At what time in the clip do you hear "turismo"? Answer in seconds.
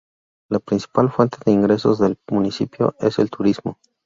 3.29-3.77